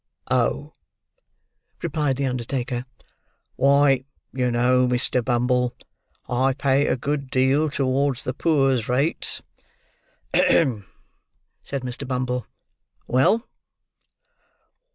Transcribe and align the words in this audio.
"Oh!" 0.31 0.73
replied 1.83 2.15
the 2.15 2.25
undertaker; 2.25 2.85
"why, 3.55 4.05
you 4.33 4.49
know, 4.49 4.87
Mr. 4.87 5.23
Bumble, 5.23 5.75
I 6.27 6.53
pay 6.55 6.87
a 6.87 6.97
good 6.97 7.29
deal 7.29 7.69
towards 7.69 8.23
the 8.23 8.33
poor's 8.33 8.89
rates." 8.89 9.43
"Hem!" 10.33 10.87
said 11.61 11.83
Mr. 11.83 12.07
Bumble. 12.07 12.47
"Well?" 13.05 13.47